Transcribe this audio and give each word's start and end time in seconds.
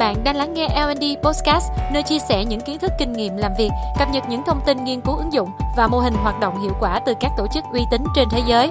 Bạn 0.00 0.24
đang 0.24 0.36
lắng 0.36 0.54
nghe 0.54 0.68
L&D 0.68 1.04
Podcast, 1.22 1.70
nơi 1.92 2.02
chia 2.02 2.18
sẻ 2.18 2.44
những 2.44 2.60
kiến 2.60 2.78
thức 2.78 2.92
kinh 2.98 3.12
nghiệm 3.12 3.36
làm 3.36 3.52
việc, 3.58 3.70
cập 3.98 4.08
nhật 4.12 4.24
những 4.28 4.42
thông 4.46 4.60
tin 4.66 4.84
nghiên 4.84 5.00
cứu 5.00 5.16
ứng 5.16 5.32
dụng 5.32 5.50
và 5.76 5.86
mô 5.86 5.98
hình 5.98 6.14
hoạt 6.14 6.40
động 6.40 6.62
hiệu 6.62 6.72
quả 6.80 7.00
từ 7.06 7.14
các 7.20 7.30
tổ 7.36 7.46
chức 7.54 7.64
uy 7.72 7.80
tín 7.90 8.04
trên 8.14 8.28
thế 8.30 8.42
giới. 8.48 8.70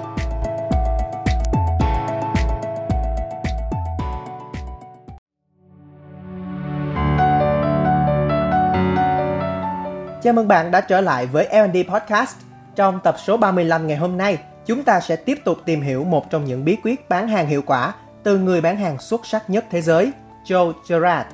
Chào 10.22 10.32
mừng 10.32 10.48
bạn 10.48 10.70
đã 10.70 10.80
trở 10.80 11.00
lại 11.00 11.26
với 11.26 11.48
L&D 11.50 11.76
Podcast. 11.92 12.36
Trong 12.76 13.00
tập 13.04 13.16
số 13.24 13.36
35 13.36 13.86
ngày 13.86 13.96
hôm 13.96 14.18
nay, 14.18 14.38
chúng 14.66 14.82
ta 14.82 15.00
sẽ 15.00 15.16
tiếp 15.16 15.38
tục 15.44 15.58
tìm 15.64 15.82
hiểu 15.82 16.04
một 16.04 16.30
trong 16.30 16.44
những 16.44 16.64
bí 16.64 16.76
quyết 16.82 17.08
bán 17.08 17.28
hàng 17.28 17.46
hiệu 17.46 17.62
quả 17.66 17.94
từ 18.22 18.38
người 18.38 18.60
bán 18.60 18.76
hàng 18.76 18.98
xuất 18.98 19.26
sắc 19.26 19.50
nhất 19.50 19.64
thế 19.70 19.82
giới, 19.82 20.12
Joe 20.44 20.72
Gerard 20.88 21.28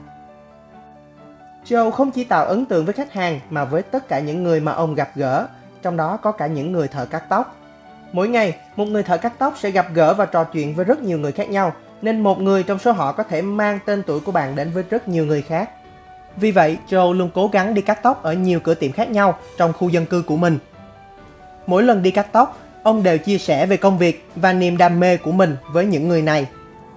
Joe 1.67 1.91
không 1.91 2.11
chỉ 2.11 2.25
tạo 2.25 2.47
ấn 2.47 2.65
tượng 2.65 2.85
với 2.85 2.93
khách 2.93 3.13
hàng 3.13 3.41
mà 3.51 3.65
với 3.65 3.83
tất 3.83 4.09
cả 4.09 4.21
những 4.21 4.43
người 4.43 4.61
mà 4.61 4.73
ông 4.73 4.95
gặp 4.95 5.11
gỡ, 5.15 5.47
trong 5.83 5.97
đó 5.97 6.17
có 6.17 6.33
cả 6.33 6.47
những 6.47 6.73
người 6.73 6.89
thợ 6.89 7.07
cắt 7.07 7.25
tóc. 7.29 7.57
Mỗi 8.13 8.29
ngày, 8.29 8.57
một 8.77 8.85
người 8.85 9.03
thợ 9.03 9.19
cắt 9.19 9.33
tóc 9.39 9.55
sẽ 9.59 9.71
gặp 9.71 9.87
gỡ 9.95 10.15
và 10.15 10.27
trò 10.27 10.45
chuyện 10.45 10.75
với 10.75 10.85
rất 10.85 11.03
nhiều 11.03 11.19
người 11.19 11.33
khác 11.33 11.51
nhau, 11.51 11.73
nên 12.03 12.21
một 12.21 12.41
người 12.41 12.63
trong 12.63 12.79
số 12.79 12.93
họ 12.93 13.13
có 13.13 13.23
thể 13.23 13.43
mang 13.43 13.79
tên 13.87 14.03
tuổi 14.03 14.21
của 14.21 14.33
bạn 14.33 14.57
đến 14.57 14.71
với 14.71 14.85
rất 14.91 15.09
nhiều 15.09 15.27
người 15.27 15.43
khác. 15.43 15.71
Vì 16.37 16.51
vậy, 16.51 16.79
Joe 16.89 17.13
luôn 17.13 17.31
cố 17.35 17.49
gắng 17.49 17.75
đi 17.75 17.83
cắt 17.83 18.03
tóc 18.03 18.23
ở 18.23 18.33
nhiều 18.33 18.61
cửa 18.61 18.75
tiệm 18.75 18.93
khác 18.93 19.11
nhau 19.11 19.39
trong 19.57 19.73
khu 19.73 19.89
dân 19.89 20.07
cư 20.07 20.23
của 20.23 20.37
mình. 20.37 20.59
Mỗi 21.67 21.83
lần 21.83 22.03
đi 22.03 22.11
cắt 22.11 22.27
tóc, 22.33 22.59
ông 22.83 23.03
đều 23.03 23.19
chia 23.19 23.39
sẻ 23.39 23.67
về 23.67 23.77
công 23.77 23.99
việc 23.99 24.29
và 24.37 24.53
niềm 24.53 24.77
đam 24.77 25.01
mê 25.01 25.17
của 25.17 25.33
mình 25.33 25.57
với 25.73 25.87
những 25.87 26.09
người 26.09 26.23
này. 26.23 26.47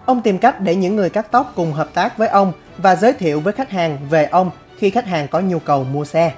Ông 0.06 0.22
tìm 0.22 0.38
cách 0.38 0.62
để 0.62 0.76
những 0.76 0.96
người 0.96 1.10
cắt 1.10 1.28
tóc 1.32 1.54
cùng 1.56 1.74
hợp 1.74 1.90
tác 1.94 2.18
với 2.18 2.28
ông 2.28 2.52
và 2.78 2.96
giới 2.96 3.14
thiệu 3.14 3.40
với 3.40 3.54
khách 3.54 3.70
hàng 3.70 3.98
về 4.10 4.26
ông 4.26 4.52
khi 4.78 4.90
khách 4.90 5.06
hàng 5.06 5.28
có 5.28 5.40
nhu 5.40 5.60
cầu 5.60 5.84
mua 5.84 6.06
xe. 6.06 6.34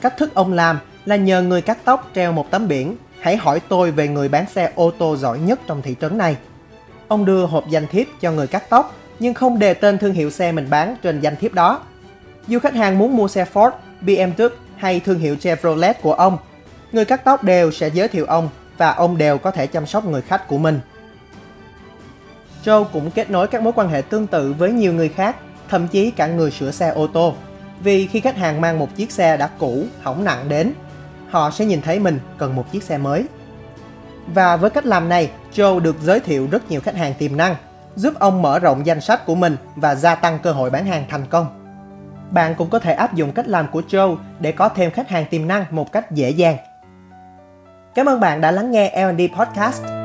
Cách 0.00 0.16
thức 0.16 0.34
ông 0.34 0.52
làm 0.52 0.78
là 1.04 1.16
nhờ 1.16 1.42
người 1.42 1.62
cắt 1.62 1.78
tóc 1.84 2.10
treo 2.14 2.32
một 2.32 2.50
tấm 2.50 2.68
biển 2.68 2.96
Hãy 3.20 3.36
hỏi 3.36 3.60
tôi 3.68 3.90
về 3.90 4.08
người 4.08 4.28
bán 4.28 4.46
xe 4.48 4.72
ô 4.74 4.90
tô 4.98 5.16
giỏi 5.16 5.38
nhất 5.38 5.60
trong 5.66 5.82
thị 5.82 5.96
trấn 6.00 6.18
này. 6.18 6.36
Ông 7.08 7.24
đưa 7.24 7.46
hộp 7.46 7.68
danh 7.68 7.86
thiếp 7.86 8.06
cho 8.20 8.32
người 8.32 8.46
cắt 8.46 8.62
tóc 8.68 8.94
nhưng 9.18 9.34
không 9.34 9.58
đề 9.58 9.74
tên 9.74 9.98
thương 9.98 10.12
hiệu 10.12 10.30
xe 10.30 10.52
mình 10.52 10.66
bán 10.70 10.96
trên 11.02 11.20
danh 11.20 11.36
thiếp 11.36 11.52
đó. 11.52 11.80
Dù 12.46 12.58
khách 12.58 12.74
hàng 12.74 12.98
muốn 12.98 13.16
mua 13.16 13.28
xe 13.28 13.46
Ford, 13.52 13.70
BMW 14.02 14.48
hay 14.76 15.00
thương 15.00 15.18
hiệu 15.18 15.36
Chevrolet 15.36 16.02
của 16.02 16.12
ông, 16.12 16.38
người 16.92 17.04
cắt 17.04 17.24
tóc 17.24 17.44
đều 17.44 17.70
sẽ 17.70 17.88
giới 17.88 18.08
thiệu 18.08 18.24
ông 18.24 18.48
và 18.78 18.90
ông 18.90 19.18
đều 19.18 19.38
có 19.38 19.50
thể 19.50 19.66
chăm 19.66 19.86
sóc 19.86 20.04
người 20.04 20.22
khách 20.22 20.48
của 20.48 20.58
mình. 20.58 20.80
Joe 22.66 22.84
cũng 22.84 23.10
kết 23.10 23.30
nối 23.30 23.46
các 23.46 23.62
mối 23.62 23.72
quan 23.76 23.88
hệ 23.88 24.02
tương 24.02 24.26
tự 24.26 24.54
với 24.58 24.72
nhiều 24.72 24.92
người 24.92 25.08
khác, 25.08 25.36
thậm 25.68 25.88
chí 25.88 26.10
cả 26.10 26.26
người 26.26 26.50
sửa 26.50 26.70
xe 26.70 26.88
ô 26.88 27.06
tô. 27.06 27.34
Vì 27.80 28.06
khi 28.06 28.20
khách 28.20 28.36
hàng 28.36 28.60
mang 28.60 28.78
một 28.78 28.96
chiếc 28.96 29.12
xe 29.12 29.36
đã 29.36 29.50
cũ, 29.58 29.84
hỏng 30.02 30.24
nặng 30.24 30.48
đến, 30.48 30.72
họ 31.30 31.50
sẽ 31.50 31.64
nhìn 31.64 31.82
thấy 31.82 31.98
mình 31.98 32.20
cần 32.38 32.56
một 32.56 32.72
chiếc 32.72 32.82
xe 32.82 32.98
mới. 32.98 33.24
Và 34.26 34.56
với 34.56 34.70
cách 34.70 34.86
làm 34.86 35.08
này, 35.08 35.30
Joe 35.54 35.80
được 35.80 35.96
giới 36.02 36.20
thiệu 36.20 36.48
rất 36.50 36.70
nhiều 36.70 36.80
khách 36.80 36.96
hàng 36.96 37.14
tiềm 37.18 37.36
năng, 37.36 37.56
giúp 37.96 38.14
ông 38.18 38.42
mở 38.42 38.58
rộng 38.58 38.86
danh 38.86 39.00
sách 39.00 39.26
của 39.26 39.34
mình 39.34 39.56
và 39.76 39.94
gia 39.94 40.14
tăng 40.14 40.38
cơ 40.38 40.52
hội 40.52 40.70
bán 40.70 40.86
hàng 40.86 41.04
thành 41.08 41.26
công. 41.26 41.46
Bạn 42.30 42.54
cũng 42.54 42.70
có 42.70 42.78
thể 42.78 42.92
áp 42.92 43.14
dụng 43.14 43.32
cách 43.32 43.48
làm 43.48 43.66
của 43.68 43.82
Joe 43.88 44.16
để 44.40 44.52
có 44.52 44.68
thêm 44.68 44.90
khách 44.90 45.08
hàng 45.08 45.26
tiềm 45.30 45.48
năng 45.48 45.64
một 45.70 45.92
cách 45.92 46.10
dễ 46.10 46.30
dàng. 46.30 46.56
Cảm 47.94 48.08
ơn 48.08 48.20
bạn 48.20 48.40
đã 48.40 48.50
lắng 48.50 48.70
nghe 48.70 49.06
L&D 49.06 49.36
Podcast. 49.38 49.95